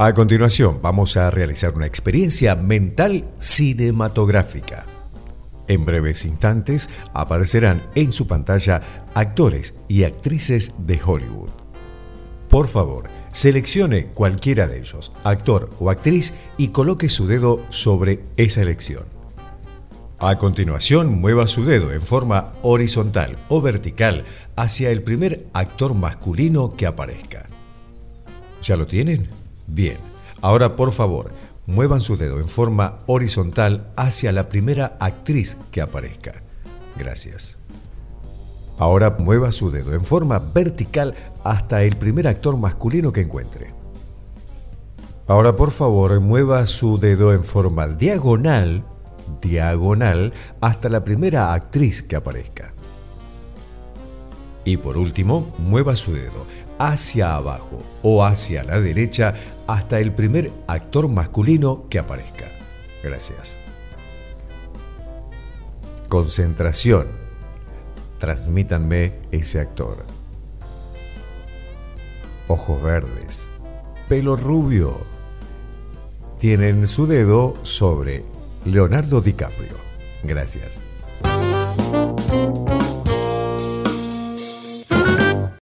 A 0.00 0.14
continuación, 0.14 0.78
vamos 0.80 1.16
a 1.16 1.28
realizar 1.28 1.74
una 1.74 1.86
experiencia 1.86 2.54
mental 2.54 3.24
cinematográfica. 3.38 4.86
En 5.66 5.84
breves 5.84 6.24
instantes 6.24 6.88
aparecerán 7.14 7.82
en 7.96 8.12
su 8.12 8.28
pantalla 8.28 8.80
actores 9.14 9.74
y 9.88 10.04
actrices 10.04 10.72
de 10.78 11.00
Hollywood. 11.04 11.50
Por 12.48 12.68
favor, 12.68 13.08
seleccione 13.32 14.06
cualquiera 14.06 14.68
de 14.68 14.78
ellos, 14.78 15.10
actor 15.24 15.68
o 15.80 15.90
actriz, 15.90 16.32
y 16.56 16.68
coloque 16.68 17.08
su 17.08 17.26
dedo 17.26 17.66
sobre 17.70 18.20
esa 18.36 18.62
elección. 18.62 19.06
A 20.20 20.38
continuación, 20.38 21.18
mueva 21.18 21.48
su 21.48 21.64
dedo 21.64 21.92
en 21.92 22.02
forma 22.02 22.52
horizontal 22.62 23.36
o 23.48 23.60
vertical 23.60 24.22
hacia 24.54 24.90
el 24.90 25.02
primer 25.02 25.48
actor 25.54 25.94
masculino 25.94 26.76
que 26.76 26.86
aparezca. 26.86 27.46
¿Ya 28.62 28.76
lo 28.76 28.86
tienen? 28.86 29.28
Bien, 29.68 29.98
ahora 30.40 30.76
por 30.76 30.92
favor, 30.92 31.30
muevan 31.66 32.00
su 32.00 32.16
dedo 32.16 32.40
en 32.40 32.48
forma 32.48 32.98
horizontal 33.06 33.92
hacia 33.96 34.32
la 34.32 34.48
primera 34.48 34.96
actriz 34.98 35.58
que 35.70 35.82
aparezca. 35.82 36.42
Gracias. 36.96 37.58
Ahora 38.78 39.16
mueva 39.18 39.52
su 39.52 39.70
dedo 39.70 39.92
en 39.92 40.04
forma 40.04 40.38
vertical 40.38 41.14
hasta 41.44 41.82
el 41.82 41.96
primer 41.96 42.26
actor 42.26 42.56
masculino 42.56 43.12
que 43.12 43.20
encuentre. 43.20 43.74
Ahora 45.26 45.56
por 45.56 45.70
favor 45.70 46.18
mueva 46.20 46.64
su 46.64 46.98
dedo 46.98 47.34
en 47.34 47.44
forma 47.44 47.86
diagonal, 47.88 48.84
diagonal, 49.42 50.32
hasta 50.60 50.88
la 50.88 51.04
primera 51.04 51.52
actriz 51.52 52.02
que 52.02 52.16
aparezca. 52.16 52.72
Y 54.64 54.78
por 54.78 54.96
último, 54.96 55.54
mueva 55.58 55.96
su 55.96 56.12
dedo 56.12 56.46
hacia 56.78 57.36
abajo 57.36 57.82
o 58.02 58.24
hacia 58.24 58.62
la 58.64 58.80
derecha 58.80 59.34
hasta 59.66 60.00
el 60.00 60.12
primer 60.12 60.52
actor 60.66 61.08
masculino 61.08 61.84
que 61.90 61.98
aparezca. 61.98 62.46
Gracias. 63.02 63.56
Concentración. 66.08 67.06
Transmítanme 68.18 69.12
ese 69.30 69.60
actor. 69.60 70.04
Ojos 72.48 72.82
verdes. 72.82 73.48
Pelo 74.08 74.36
rubio. 74.36 74.96
Tienen 76.40 76.86
su 76.86 77.06
dedo 77.06 77.54
sobre 77.62 78.24
Leonardo 78.64 79.20
DiCaprio. 79.20 79.76
Gracias. 80.22 80.80